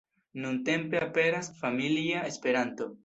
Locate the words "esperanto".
2.33-2.93